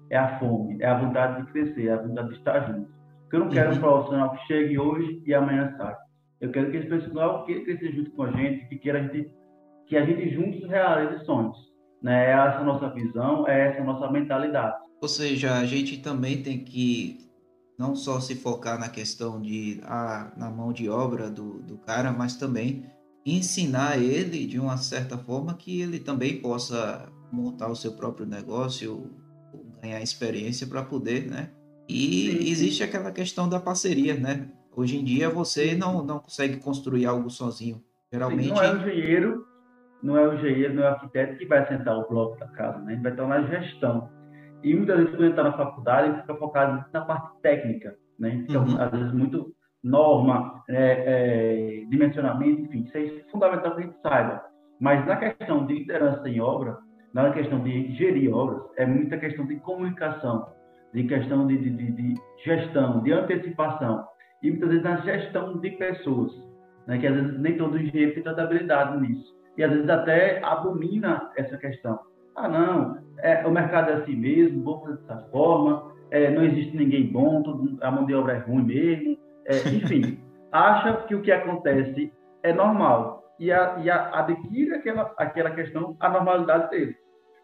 [0.09, 2.94] é a fome, é a vontade de crescer, é a vontade de estar junto.
[3.35, 3.79] Eu não quero um uhum.
[3.81, 5.97] profissional que chegue hoje e amanhã saia.
[6.39, 9.29] Eu quero que esse profissional queira crescer junto com a gente, que queira a gente,
[9.87, 11.57] que a gente juntos realize sonhos.
[12.01, 12.27] Né?
[12.27, 14.77] É essa a nossa visão, é essa a nossa mentalidade.
[15.01, 17.27] Ou seja, a gente também tem que
[17.77, 22.13] não só se focar na questão de ah, na mão de obra do, do cara,
[22.13, 22.85] mas também
[23.25, 29.11] ensinar ele de uma certa forma que ele também possa montar o seu próprio negócio,
[29.81, 31.49] ganhar experiência para poder, né?
[31.87, 34.47] E existe aquela questão da parceria, né?
[34.75, 37.81] Hoje em dia você não, não consegue construir algo sozinho.
[38.11, 38.49] Geralmente.
[38.49, 39.45] Não é o engenheiro,
[40.01, 42.79] não é o engenheiro, não é o arquiteto que vai sentar o bloco da casa,
[42.79, 42.93] né?
[42.93, 44.09] Ele vai estar na gestão.
[44.63, 48.43] E muitas vezes, quando está na faculdade, gente fica focado na parte técnica, né?
[48.47, 48.81] Fica, uhum.
[48.81, 54.43] às vezes, muito norma, é, é, dimensionamento, enfim, isso é fundamental que a gente saiba.
[54.79, 56.79] Mas na questão de liderança em obra,
[57.13, 60.47] na questão de gerir obras, é muita questão de comunicação,
[60.95, 64.07] de questão de, de, de gestão, de antecipação,
[64.41, 66.31] e muitas vezes na gestão de pessoas,
[66.87, 66.97] né?
[66.97, 71.29] que às vezes nem todo engenheiro tem tanta habilidade nisso, e às vezes até abomina
[71.35, 71.99] essa questão.
[72.37, 76.75] Ah, não, é, o mercado é assim mesmo, vou fazer dessa forma, é, não existe
[76.77, 80.19] ninguém bom, tudo, a mão de obra é ruim mesmo, é, enfim,
[80.51, 85.97] acha que o que acontece é normal e, a, e a, adquire aquela, aquela questão,
[85.99, 86.95] a normalidade dele.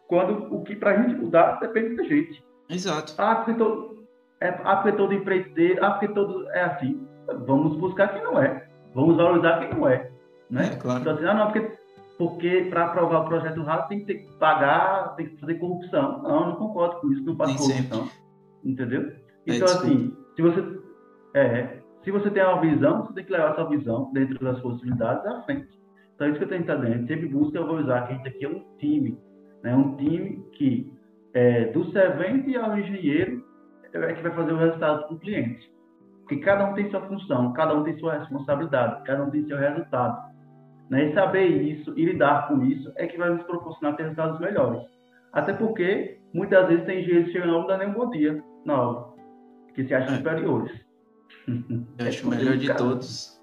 [0.08, 2.51] Quando o que para a gente mudar depende da gente.
[2.68, 3.14] Exato.
[3.18, 4.04] Ah, porque todo,
[4.40, 7.06] é, ah, porque todo empreiteiro, ah, porque todo é assim.
[7.46, 8.68] Vamos buscar quem não é.
[8.94, 10.10] Vamos valorizar quem não é.
[10.50, 10.70] Né?
[10.72, 11.00] É, claro.
[11.00, 11.78] Então, assim, ah, não, porque,
[12.18, 16.22] porque para aprovar o projeto raso tem que ter que pagar, tem que fazer corrupção.
[16.22, 18.04] Não, não concordo com isso, não faço corrupção.
[18.04, 18.22] Sempre.
[18.64, 19.12] Entendeu?
[19.46, 20.82] É, então, é, assim, se você.
[21.34, 25.24] É, se você tem uma visão, você tem que levar essa visão dentro das possibilidades
[25.24, 25.68] à frente.
[26.14, 27.06] Então, é isso que eu tenho que estar dentro.
[27.06, 29.18] Sempre busca valorizar que a gente aqui é um time.
[29.62, 29.74] Né?
[29.74, 30.92] Um time que,
[31.34, 33.44] é, do servente ao engenheiro,
[33.92, 35.70] é que vai fazer o resultado para o cliente.
[36.20, 39.58] Porque cada um tem sua função, cada um tem sua responsabilidade, cada um tem seu
[39.58, 40.32] resultado.
[40.88, 41.10] Né?
[41.10, 44.82] E saber isso e lidar com isso é que vai nos proporcionar ter resultados melhores.
[45.32, 47.98] Até porque, muitas vezes, tem engenheiros que chegam na aula e não dá nem um
[47.98, 49.14] bom dia na aula,
[49.74, 50.16] que se acham é.
[50.18, 50.72] superiores.
[51.98, 53.40] Eu acho o melhor de todos.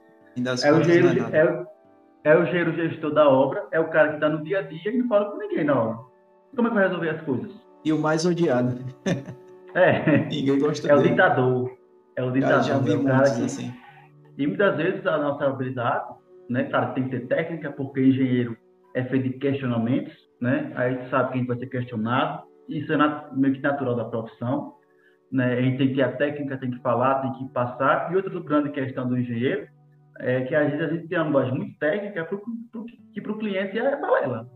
[0.64, 1.66] É o, engenheiro, é,
[2.24, 4.92] é o engenheiro gestor da obra, é o cara que está no dia a dia
[4.92, 6.00] e não fala com ninguém na obra.
[6.56, 7.69] Como é que vai resolver as coisas?
[7.84, 8.78] E o mais odiado.
[9.74, 10.26] É.
[10.26, 11.08] Ninguém gosta É dele.
[11.08, 11.78] o ditador.
[12.16, 12.64] É o ditador.
[12.64, 13.46] já vi é muitos que...
[13.46, 13.74] assim.
[14.38, 16.06] E muitas vezes a nossa habilidade,
[16.50, 18.58] né, claro, tem que ter técnica, porque engenheiro
[18.96, 20.72] é feito de questionamentos, né?
[20.76, 22.44] Aí a gente sabe que a gente vai ser questionado.
[22.68, 22.98] Isso é
[23.34, 24.76] meio que natural da profissão.
[25.32, 25.54] Né?
[25.54, 28.12] A gente tem que ter a técnica, tem que falar, tem que passar.
[28.12, 29.68] E outra grande questão do engenheiro
[30.20, 33.32] é que às vezes a gente tem uma linguagem muito técnica pro, pro, que para
[33.32, 34.50] o cliente é balela.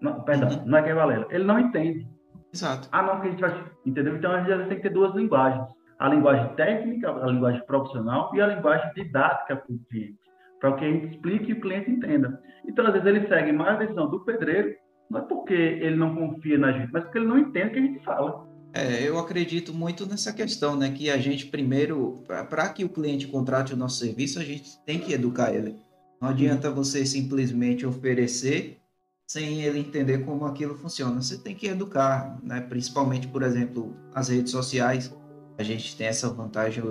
[0.00, 1.26] Não, perdão, não é que é balela.
[1.30, 2.06] Ele não entende.
[2.54, 2.88] Exato.
[2.92, 3.64] Ah, não, que a gente vai.
[3.84, 4.16] Entendeu?
[4.16, 5.66] Então, às vezes, tem que ter duas linguagens:
[5.98, 10.18] a linguagem técnica, a linguagem profissional e a linguagem didática para o cliente,
[10.60, 12.40] para que a gente explique e o cliente entenda.
[12.66, 14.72] Então, às vezes, ele segue mais a decisão do pedreiro,
[15.10, 17.78] não é porque ele não confia na gente, mas porque ele não entende o que
[17.78, 18.46] a gente fala.
[18.72, 20.90] É, eu acredito muito nessa questão, né?
[20.90, 24.98] Que a gente primeiro, para que o cliente contrate o nosso serviço, a gente tem
[24.98, 25.76] que educar ele.
[26.20, 28.78] Não adianta você simplesmente oferecer
[29.26, 31.20] sem ele entender como aquilo funciona.
[31.20, 32.60] Você tem que educar, né?
[32.60, 35.14] principalmente, por exemplo, as redes sociais.
[35.58, 36.82] A gente tem essa vantagem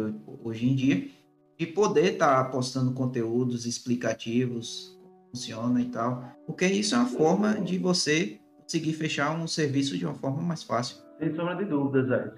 [0.44, 1.08] hoje em dia
[1.58, 7.08] de poder estar tá postando conteúdos explicativos, como funciona e tal, porque isso é uma
[7.08, 10.98] forma de você conseguir fechar um serviço de uma forma mais fácil.
[11.20, 12.32] Sem sombra de dúvidas, Zé.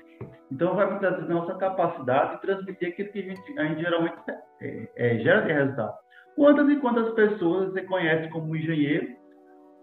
[0.52, 4.16] Então, vai muitas vezes nossa capacidade de transmitir aquilo que a gente, a gente geralmente
[4.62, 5.94] é, é, gera de resultado.
[6.36, 9.16] Quantas e quantas pessoas você conhece como engenheiro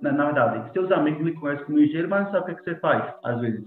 [0.02, 2.74] na, na verdade, seus amigos lhe conhecem como engenheiro, mas não sabe o que, você
[2.76, 3.64] faz, às vezes.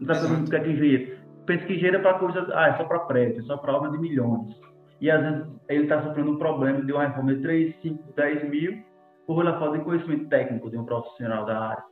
[0.00, 1.18] Não sabe o que é, que é engenheiro.
[1.46, 3.90] Pensa que engenheiro é para coisa, ah, é só para prédio, é só para obra
[3.90, 4.54] de milhões.
[5.00, 8.50] E às vezes ele está sofrendo um problema de uma reforma de 3, 5, 10
[8.50, 8.82] mil,
[9.26, 11.84] por lá falta de conhecimento técnico de um profissional da área.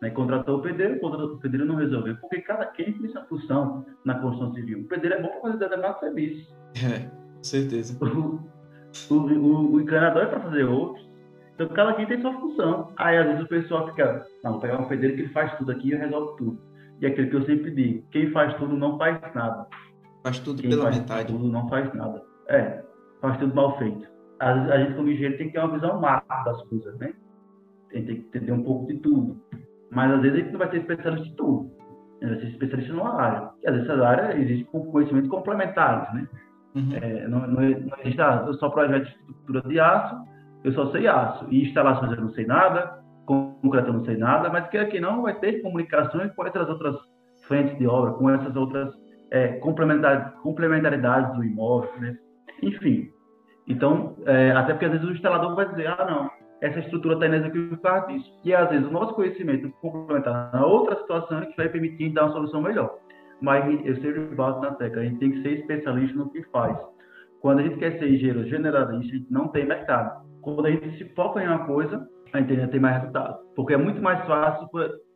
[0.00, 0.10] Né?
[0.10, 2.16] Contratou o pedreiro, contratou o pedreiro não resolveu.
[2.20, 4.80] Porque cada quem tem sua função na construção civil.
[4.80, 6.56] O pedreiro é bom para fazer determinado serviço.
[6.76, 7.98] É, com certeza.
[8.00, 11.07] O, o, o, o encanador é para fazer outros.
[11.58, 12.92] Então, cada quem tem sua função.
[12.96, 15.72] Aí, às vezes, o pessoal fica, não, vou pegar um pedreiro que ele faz tudo
[15.72, 16.60] aqui e resolve tudo.
[17.00, 19.66] E é aquilo que eu sempre digo, quem faz tudo não faz nada.
[20.22, 21.32] Faz tudo quem pela faz metade.
[21.32, 22.22] tudo não faz nada.
[22.48, 22.84] É,
[23.20, 24.06] faz tudo mal feito.
[24.38, 27.12] A, a gente, como engenheiro, tem que ter uma visão macro das coisas, né?
[27.90, 29.36] Tem, tem que entender um pouco de tudo.
[29.90, 31.70] Mas, às vezes, a gente não vai ser especialista em tudo.
[32.22, 33.50] A gente vai ser especialista numa área.
[33.64, 36.28] E, às vezes, essa área existe com conhecimentos complementares, né?
[36.76, 36.94] Uhum.
[36.94, 40.27] É, não, não, não existe, ah, eu só projeto de estrutura de aço,
[40.64, 41.46] eu só sei aço.
[41.50, 45.22] E instalações eu não sei nada, concreto eu não sei nada, mas que aqui não
[45.22, 46.96] vai ter comunicações com essas outras
[47.46, 48.92] frentes de obra, com essas outras
[49.30, 52.16] é, complementaridades, do imóvel, né?
[52.62, 53.10] Enfim.
[53.66, 57.26] Então, é, até porque às vezes o instalador vai dizer, ah, não, essa estrutura está
[57.26, 58.40] inexequível por causa disso.
[58.44, 62.24] E às vezes o nosso conhecimento complementar na outra situação é que vai permitir dar
[62.24, 62.98] uma solução melhor.
[63.40, 66.76] Mas eu sempre bato na tecla, a gente tem que ser especialista no que faz.
[67.40, 70.98] Quando a gente quer ser engenheiro generalista, a gente não tem mercado quando a gente
[70.98, 73.38] se foca em uma coisa, a gente tem mais resultado.
[73.54, 74.68] Porque é muito mais fácil,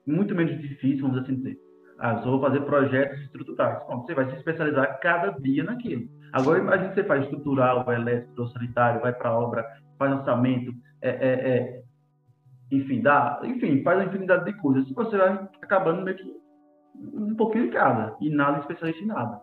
[0.06, 1.58] muito menos difícil, vamos assim dizer.
[1.98, 3.78] Ah, só vou fazer projetos estruturais.
[3.86, 6.08] Bom, você vai se especializar cada dia naquilo.
[6.32, 9.64] Agora, imagine que você faz estrutural, elétrico, sanitário, vai para obra,
[9.98, 11.82] faz orçamento, é, é, é,
[12.72, 14.88] enfim, dá, enfim, faz uma infinidade de coisas.
[14.88, 16.42] E você vai acabando meio que
[17.14, 19.40] um pouquinho de cada, e nada especialista em nada.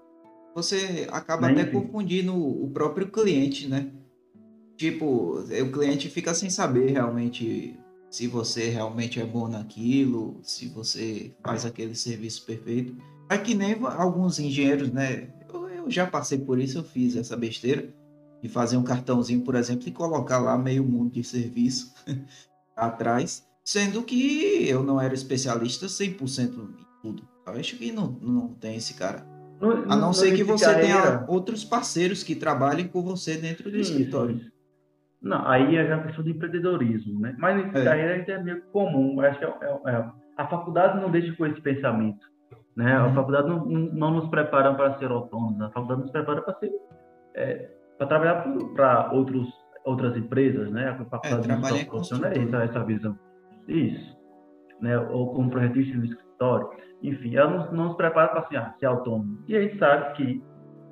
[0.56, 1.54] Você acaba né?
[1.54, 1.80] até enfim.
[1.80, 3.92] confundindo o próprio cliente, né?
[4.80, 7.78] Tipo, o cliente fica sem saber realmente
[8.10, 12.96] se você realmente é bom naquilo, se você faz aquele serviço perfeito.
[13.30, 15.28] É que nem alguns engenheiros, né?
[15.54, 17.94] Eu, eu já passei por isso, eu fiz essa besteira
[18.42, 21.94] de fazer um cartãozinho, por exemplo, e colocar lá meio mundo de serviço
[22.74, 27.28] atrás, sendo que eu não era especialista 100% em tudo.
[27.46, 29.28] Eu acho que não, não tem esse cara.
[29.90, 34.40] A não, ser que você tenha outros parceiros que trabalhem com você dentro do escritório.
[35.22, 37.36] Não, aí é já questão de empreendedorismo, né?
[37.38, 37.90] Mas é.
[37.90, 39.20] aí a gente é meio comum.
[39.22, 40.06] Acho que é, é, é,
[40.38, 42.26] a faculdade não deixa com esse pensamento.
[42.76, 42.96] Né?
[42.96, 43.14] A uhum.
[43.14, 46.72] faculdade não, não, nos prepara para ser autônomos, a faculdade nos prepara para ser
[47.36, 49.50] é, para trabalhar para outros
[49.84, 50.90] outras empresas, né?
[50.90, 53.18] A faculdade é, nos proporciona essa, essa visão.
[53.68, 54.18] Isso,
[54.80, 54.98] né?
[54.98, 56.70] Ou como projetista no escritório,
[57.04, 59.44] enfim, ela não, não nos prepara para assim, ah, ser autônomo.
[59.48, 60.44] E a gente sabe que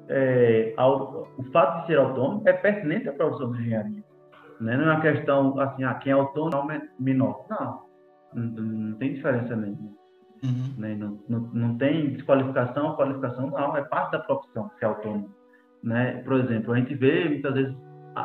[0.09, 3.96] é, o fato de ser autônomo é pertinente à profissão de engenharia.
[4.59, 4.77] Né?
[4.77, 7.45] Não é uma questão assim, ah, quem é autônomo é menor.
[7.49, 7.81] Não,
[8.33, 9.95] não, não tem diferença nenhuma.
[10.43, 10.73] Uhum.
[10.77, 10.95] Né?
[10.95, 15.29] Não, não, não tem desqualificação, qualificação, não, é parte da profissão ser autônomo.
[15.83, 16.21] Né?
[16.23, 17.75] Por exemplo, a gente vê muitas vezes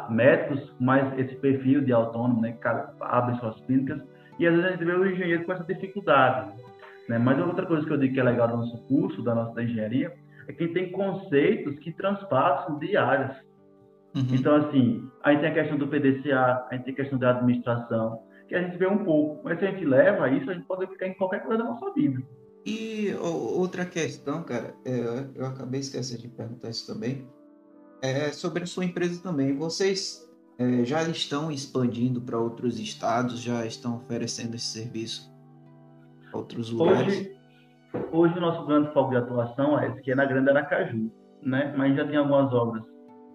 [0.08, 2.68] médicos mais esse perfil de autônomo, né, que
[3.00, 4.00] abrem suas clínicas,
[4.38, 6.52] e às vezes a gente vê o engenheiro com essa dificuldade.
[7.08, 7.18] Né?
[7.18, 9.62] Mas outra coisa que eu digo que é legal do nosso curso, da nossa da
[9.62, 10.12] engenharia,
[10.48, 13.36] é que tem conceitos que transpassam de áreas.
[14.14, 14.26] Uhum.
[14.32, 17.30] Então, assim, a gente tem a questão do PDCA, a gente tem a questão da
[17.30, 19.42] administração, que a gente vê um pouco.
[19.44, 21.92] Mas se a gente leva isso, a gente pode ficar em qualquer coisa da nossa
[21.92, 22.22] vida.
[22.64, 27.26] E outra questão, cara, é, eu acabei esquecendo de perguntar isso também,
[28.00, 29.56] é sobre a sua empresa também.
[29.56, 35.32] Vocês é, já estão expandindo para outros estados, já estão oferecendo esse serviço
[36.32, 37.18] a outros lugares?
[37.18, 37.36] Hoje,
[38.12, 41.10] hoje o nosso grande foco de atuação é esse que é na Grande Aracaju,
[41.42, 41.74] né?
[41.76, 42.84] Mas já tem algumas obras,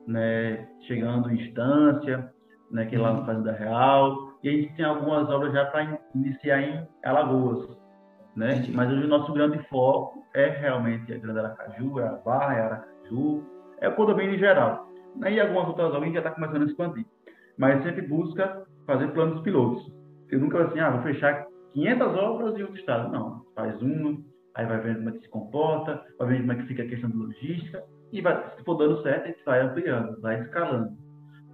[0.08, 0.68] né?
[0.88, 2.32] Chegando em Instância,
[2.72, 2.86] né?
[2.86, 3.26] Que é lá no uhum.
[3.26, 7.70] Fazenda Real, e a gente tem algumas obras já para iniciar em Alagoas,
[8.36, 8.54] né?
[8.54, 8.72] Entendi.
[8.72, 12.62] Mas hoje o nosso grande foco é realmente a Grande Aracaju, é a Barra, é
[12.62, 13.44] a Aracaju,
[13.82, 14.88] é o condomínio em geral.
[15.28, 17.06] E algumas outras obras a gente já está começando a expandir.
[17.58, 19.92] Mas sempre busca fazer planos pilotos.
[20.30, 23.12] Eu nunca assim, ah, vou fechar 500 obras em outro estado.
[23.12, 24.18] Não, faz uma,
[24.54, 26.88] aí vai vendo como é que se comporta, vai vendo como é que fica a
[26.88, 30.98] questão de logística, e vai, se for dando certo, a gente vai ampliando, vai escalando.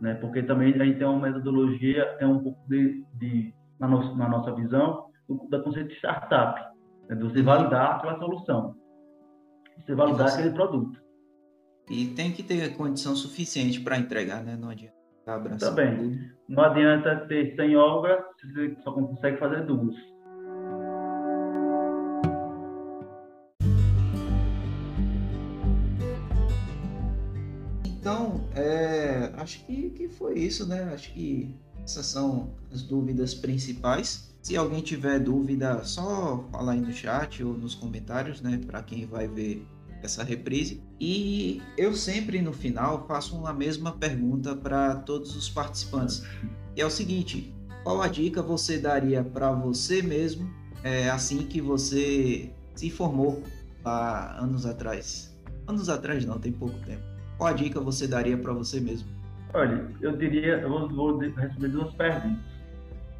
[0.02, 0.16] Né?
[0.16, 4.30] Porque também a gente tem uma metodologia, tem um pouco de, de na, nossa, na
[4.30, 5.06] nossa visão,
[5.50, 6.60] da conceito de startup,
[7.10, 7.16] né?
[7.16, 8.76] de você validar aquela solução,
[9.78, 10.39] você validar você...
[10.39, 11.02] aquele produto.
[11.89, 14.56] E tem que ter condição suficiente para entregar, né?
[14.56, 14.94] Não adianta
[15.26, 15.70] abraçar.
[15.70, 16.32] Também.
[16.48, 19.96] Não adianta ter 100 obras se você só consegue fazer duas.
[28.04, 30.92] Então, é, acho que, que foi isso, né?
[30.94, 34.30] Acho que essas são as dúvidas principais.
[34.42, 38.60] Se alguém tiver dúvida, só falar aí no chat ou nos comentários, né?
[38.68, 39.66] Para quem vai ver
[40.02, 40.84] essa reprise.
[41.00, 46.24] E eu sempre no final faço a mesma pergunta para todos os participantes.
[46.76, 51.62] E é o seguinte: qual a dica você daria para você mesmo é, assim que
[51.62, 53.42] você se formou
[53.82, 55.34] há anos atrás?
[55.66, 57.12] Anos atrás não, tem pouco tempo.
[57.38, 59.10] Qual dica você daria para você mesmo?
[59.54, 62.54] Olha, eu diria, eu vou, vou responder duas perguntas.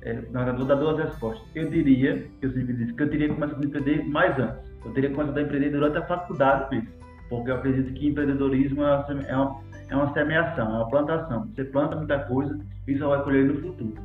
[0.02, 1.48] É, na verdade, vou dar duas respostas.
[1.56, 5.10] Eu diria, eu sempre disse, que eu teria começado a empreender mais antes eu teria
[5.12, 6.90] começado a empreender durante a faculdade mesmo,
[7.30, 11.48] porque eu acredito que empreendedorismo é uma, é uma, é uma semeação, é uma plantação.
[11.48, 13.96] Você planta muita coisa e só vai colher no futuro.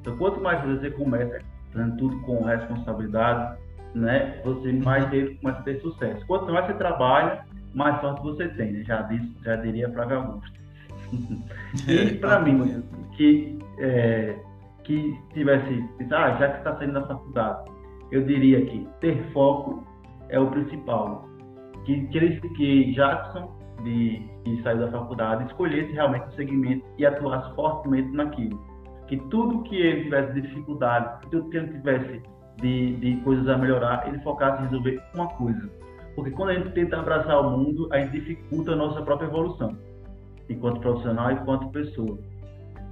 [0.00, 1.40] Então, quanto mais você começa
[1.72, 3.58] fazendo tudo com responsabilidade,
[3.94, 6.26] né, você mais cedo começa a ter sucesso.
[6.26, 8.84] Quanto mais você trabalha, mais sorte você tem, né?
[8.84, 10.60] já, disse, já diria Flávio Augusto.
[11.88, 12.82] e para mim,
[13.16, 14.36] que, é,
[14.84, 17.70] que tivesse, ah, já que está saindo da faculdade,
[18.10, 19.84] eu diria que ter foco
[20.28, 21.28] é o principal.
[21.84, 27.04] Que, que, ele, que Jackson, de, que saiu da faculdade, escolhesse realmente o segmento e
[27.04, 28.58] atuasse fortemente naquilo.
[29.08, 32.22] Que tudo que ele tivesse de dificuldade, tudo que ele tivesse
[32.60, 35.70] de, de coisas a melhorar, ele focasse em resolver uma coisa.
[36.14, 39.76] Porque quando a gente tenta abraçar o mundo, a gente dificulta a nossa própria evolução,
[40.48, 42.18] enquanto profissional e enquanto pessoa.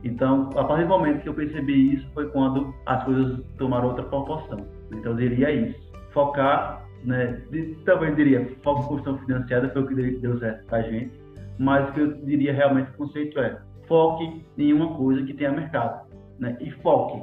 [0.04, 4.04] Então, a partir do momento que eu percebi isso, foi quando as coisas tomaram outra
[4.04, 4.66] proporção.
[4.90, 5.81] Então, eu diria isso.
[6.12, 7.42] Focar né?
[7.85, 11.12] Também diria, foco em construção financiada foi o que deu certo para a gente,
[11.58, 15.52] mas o que eu diria realmente o conceito é foque em uma coisa que tenha
[15.52, 16.06] mercado,
[16.38, 16.56] né?
[16.60, 17.23] E foque.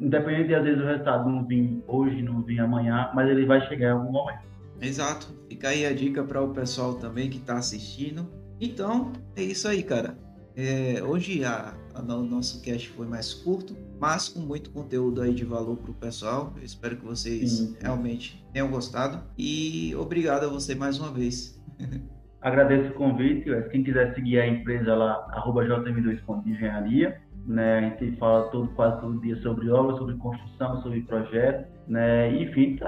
[0.00, 3.60] Independente de às vezes o resultado não vir hoje, não vir amanhã, mas ele vai
[3.68, 4.44] chegar em algum momento.
[4.80, 5.26] Exato.
[5.48, 8.28] Fica aí a dica para o pessoal também que está assistindo.
[8.60, 10.16] Então, é isso aí, cara.
[10.56, 15.34] É, hoje a, a, o nosso cast foi mais curto, mas com muito conteúdo aí
[15.34, 16.54] de valor para o pessoal.
[16.56, 17.76] Eu espero que vocês Sim.
[17.80, 21.62] realmente tenham gostado e obrigado a você mais uma vez.
[22.40, 23.50] Agradeço o convite.
[23.70, 27.20] Quem quiser seguir a empresa lá, jm2.engenharia.
[27.46, 31.66] Né, a gente fala todo, quase todo dia sobre obra, sobre construção, sobre projeto.
[31.86, 32.84] Né, enfim, se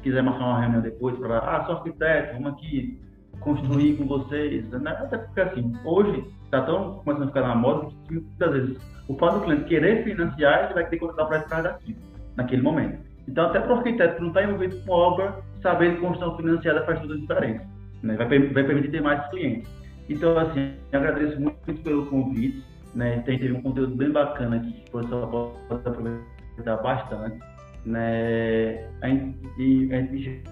[0.00, 3.00] quiser marcar uma reunião depois para, ah, sou arquiteto, vamos aqui
[3.40, 4.68] construir com vocês.
[4.70, 4.90] Né?
[4.90, 8.78] Até porque assim, hoje está tão começando a ficar na moda que muitas vezes
[9.08, 11.96] o fato do cliente querer financiar, ele vai ter que contratar para esse daqui,
[12.36, 12.98] naquele momento.
[13.26, 16.84] Então, até para o arquiteto que não está envolvido com obra, saber que construção financiada
[16.84, 17.66] faz toda a diferença.
[18.02, 18.16] Né?
[18.16, 19.68] Vai, vai permitir ter mais clientes.
[20.08, 22.64] Então, assim, agradeço muito, muito pelo convite.
[22.94, 23.18] Né?
[23.20, 27.38] Tem, teve um conteúdo bem bacana aqui que o professor pode aproveitar bastante.
[27.84, 28.88] Né?
[29.00, 30.42] A gente, a gente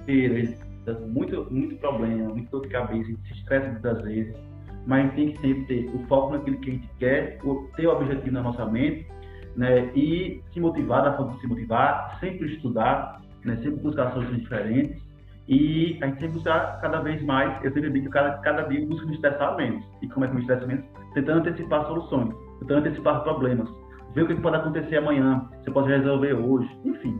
[1.06, 4.34] muito, muito problema, muito dor de cabeça, a gente se estressa muitas vezes,
[4.86, 7.38] mas a gente tem que sempre ter o foco naquilo que a gente quer,
[7.76, 9.06] ter o objetivo na nossa mente,
[9.56, 9.90] né?
[9.94, 13.56] E se motivar, da forma de se motivar, sempre estudar, né?
[13.56, 15.02] Sempre buscar soluções diferentes
[15.48, 18.80] e a gente sempre buscar cada vez mais, eu sempre digo que cada, cada dia
[18.80, 19.84] eu busco me estressar menos.
[20.02, 20.84] E como é que me estressa menos?
[21.14, 23.68] Tentando antecipar soluções, tentando antecipar problemas,
[24.18, 27.18] ver o que pode acontecer amanhã, você pode resolver hoje, enfim.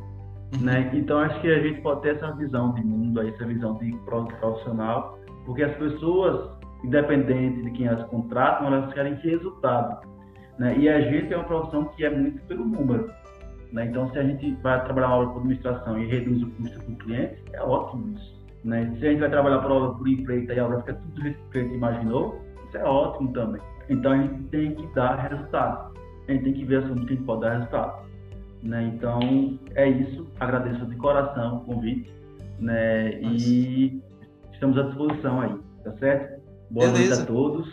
[0.54, 0.64] Uhum.
[0.64, 0.90] Né?
[0.94, 3.92] Então acho que a gente pode ter essa visão de mundo, essa visão de
[4.40, 6.50] profissional, porque as pessoas,
[6.82, 10.06] independente de quem as contratam, elas querem resultado.
[10.58, 10.76] Né?
[10.78, 13.08] E a gente é uma profissão que é muito pelo número.
[13.72, 13.86] Né?
[13.86, 16.92] Então, se a gente vai trabalhar uma obra por administração e reduz o custo para
[16.92, 18.38] o cliente, é ótimo isso.
[18.64, 18.96] Né?
[18.98, 21.22] Se a gente vai trabalhar por obra por empreita e a obra fica tudo do
[21.22, 23.60] jeito que o cliente imaginou, isso é ótimo também.
[23.88, 25.87] Então, a gente tem que dar resultado.
[26.28, 28.08] A gente tem que ver a solução que a gente pode dar resultado.
[28.62, 28.92] Né?
[28.94, 30.26] Então, é isso.
[30.38, 32.12] Agradeço de coração o convite.
[32.60, 33.20] Né?
[33.22, 34.02] E
[34.52, 36.42] estamos à disposição aí, tá certo?
[36.70, 37.16] Boa Beleza.
[37.16, 37.68] noite a todos.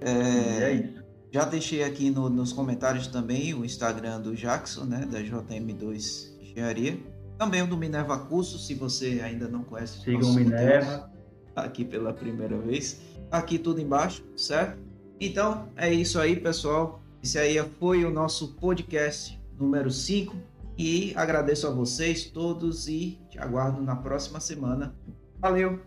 [0.00, 0.62] É...
[0.62, 1.04] é isso.
[1.32, 5.06] Já deixei aqui no, nos comentários também o Instagram do Jackson, né?
[5.10, 6.98] Da JM2 Engenharia.
[7.36, 10.00] Também o do Minerva Curso, se você ainda não conhece.
[10.00, 11.10] Sigam o Minerva.
[11.54, 13.00] Aqui pela primeira vez.
[13.30, 14.78] Aqui tudo embaixo, certo?
[15.20, 17.02] Então, é isso aí, pessoal.
[17.22, 20.36] Esse aí foi o nosso podcast número 5.
[20.78, 24.94] E agradeço a vocês todos e te aguardo na próxima semana.
[25.38, 25.80] Valeu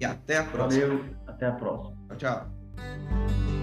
[0.00, 0.86] e até a próxima.
[0.86, 1.96] Valeu, até a próxima.
[2.08, 3.53] Tchau, tchau.